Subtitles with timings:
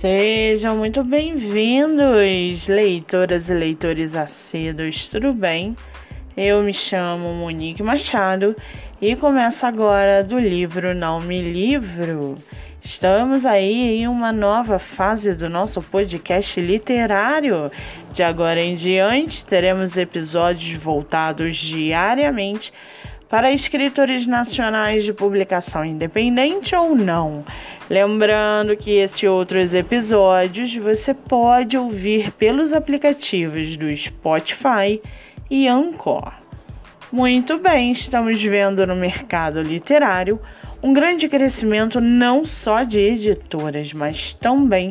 [0.00, 5.74] Sejam muito bem-vindos, leitoras e leitores assíduos, tudo bem?
[6.36, 8.54] Eu me chamo Monique Machado
[9.02, 12.36] e começo agora do livro Não Me Livro.
[12.80, 17.68] Estamos aí em uma nova fase do nosso podcast literário.
[18.12, 22.72] De agora em diante, teremos episódios voltados diariamente
[23.28, 27.44] para escritores nacionais de publicação independente ou não.
[27.90, 35.00] Lembrando que esses outros episódios você pode ouvir pelos aplicativos do Spotify
[35.50, 36.32] e Anchor.
[37.10, 40.40] Muito bem, estamos vendo no mercado literário
[40.82, 44.90] um grande crescimento não só de editoras, mas também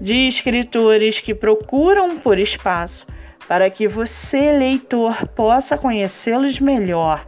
[0.00, 3.06] de escritores que procuram por espaço
[3.48, 7.24] para que você, leitor, possa conhecê-los melhor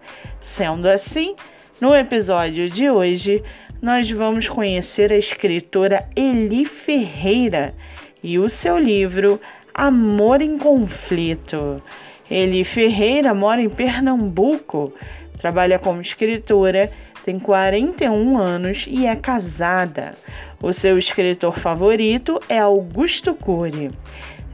[0.56, 1.36] Sendo assim,
[1.82, 3.44] no episódio de hoje,
[3.82, 7.74] nós vamos conhecer a escritora Eli Ferreira
[8.22, 9.38] e o seu livro
[9.74, 11.82] Amor em Conflito.
[12.30, 14.94] Eli Ferreira mora em Pernambuco,
[15.38, 16.90] trabalha como escritora,
[17.22, 20.14] tem 41 anos e é casada.
[20.62, 23.90] O seu escritor favorito é Augusto Cury.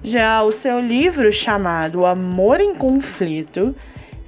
[0.03, 3.73] Já o seu livro chamado Amor em Conflito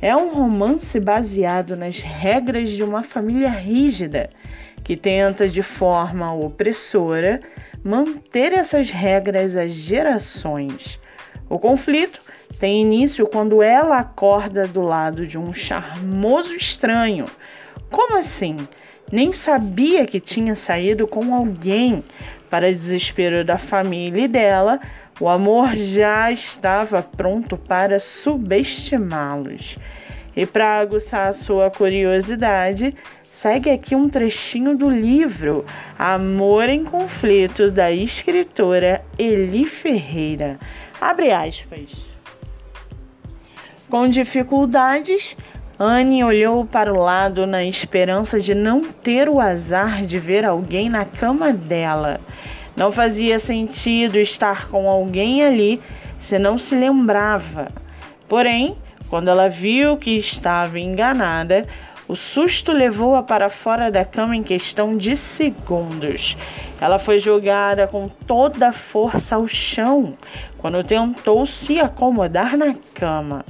[0.04, 4.28] é um romance baseado nas regras de uma família rígida
[4.84, 7.40] que tenta de forma opressora
[7.82, 11.00] manter essas regras às gerações.
[11.48, 12.20] O conflito
[12.60, 17.24] tem início quando ela acorda do lado de um charmoso estranho.
[17.90, 18.56] Como assim?
[19.12, 22.02] Nem sabia que tinha saído com alguém.
[22.50, 24.80] Para desespero da família e dela,
[25.20, 29.76] o amor já estava pronto para subestimá-los.
[30.36, 35.64] E para aguçar sua curiosidade, segue aqui um trechinho do livro
[35.98, 40.58] Amor em Conflito da escritora Eli Ferreira.
[41.00, 41.90] Abre aspas.
[43.88, 45.36] Com dificuldades,
[45.78, 50.88] Anne olhou para o lado na esperança de não ter o azar de ver alguém
[50.88, 52.20] na cama dela.
[52.76, 55.80] Não fazia sentido estar com alguém ali
[56.20, 57.72] se não se lembrava.
[58.28, 58.76] Porém,
[59.08, 61.66] quando ela viu que estava enganada,
[62.06, 66.36] o susto levou-a para fora da cama em questão de segundos.
[66.80, 70.14] Ela foi jogada com toda a força ao chão
[70.58, 73.44] quando tentou se acomodar na cama.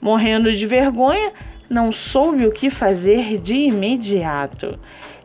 [0.00, 1.30] Morrendo de vergonha,
[1.70, 4.76] não soube o que fazer de imediato.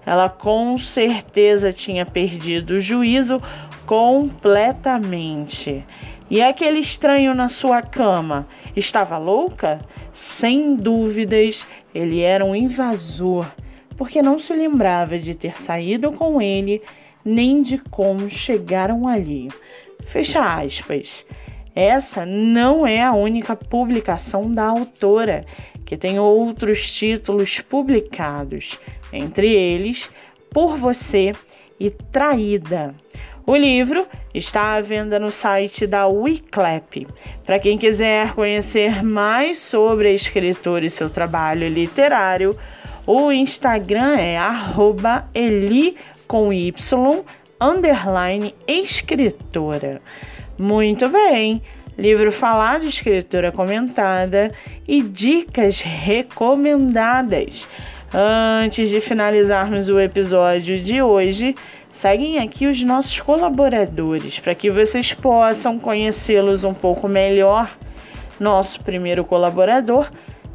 [0.06, 3.42] Ela com certeza tinha perdido o juízo
[3.88, 5.84] completamente.
[6.30, 9.80] E aquele estranho na sua cama estava louca?
[10.14, 13.46] Sem dúvidas, ele era um invasor,
[13.98, 16.82] porque não se lembrava de ter saído com ele
[17.26, 19.50] nem de como chegaram ali.
[20.06, 21.26] Fecha aspas.
[21.76, 25.44] Essa não é a única publicação da autora,
[25.86, 28.80] que tem outros títulos publicados
[29.14, 30.10] entre eles
[30.50, 31.32] Por Você
[31.80, 32.96] e Traída.
[33.48, 37.06] O livro está à venda no site da Wiclap.
[37.46, 42.58] Para quem quiser conhecer mais sobre a escritora e seu trabalho literário,
[43.06, 44.36] o Instagram é
[45.36, 45.96] eli
[46.28, 46.74] com y
[48.68, 50.02] escritora.
[50.58, 51.62] Muito bem!
[51.98, 54.52] Livro falado, escritora comentada
[54.88, 57.68] e dicas recomendadas.
[58.14, 61.56] Antes de finalizarmos o episódio de hoje,
[61.94, 67.76] seguem aqui os nossos colaboradores para que vocês possam conhecê-los um pouco melhor.
[68.40, 70.10] Nosso primeiro colaborador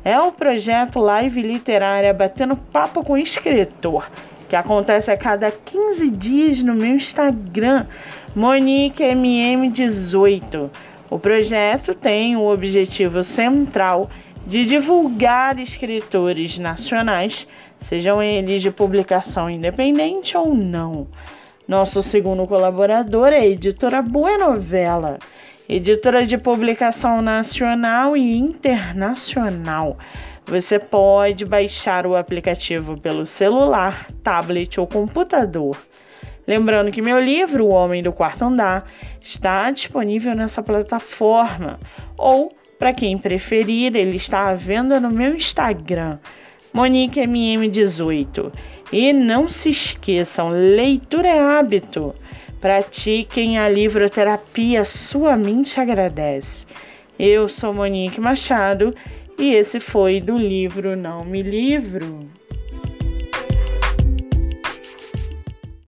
[0.04, 4.08] é o projeto Live Literária Batendo Papo com Escritor,
[4.48, 7.86] que acontece a cada 15 dias no meu Instagram,
[8.36, 10.70] MoniqueMM18.
[11.10, 14.08] O projeto tem o objetivo central
[14.46, 17.48] de divulgar escritores nacionais,
[17.80, 21.08] sejam eles de publicação independente ou não.
[21.66, 25.18] Nosso segundo colaborador é a editora Boa Novela,
[25.68, 29.98] editora de publicação nacional e internacional.
[30.46, 35.76] Você pode baixar o aplicativo pelo celular, tablet ou computador.
[36.50, 38.84] Lembrando que meu livro, O Homem do Quarto Andar,
[39.22, 41.78] está disponível nessa plataforma
[42.18, 46.18] ou para quem preferir, ele está à venda no meu Instagram,
[46.74, 48.52] MoniqueMM18.
[48.92, 52.16] E não se esqueçam, leitura é hábito.
[52.60, 56.66] Pratiquem a livroterapia, sua mente agradece.
[57.16, 58.92] Eu sou Monique Machado
[59.38, 62.39] e esse foi do livro Não Me Livro.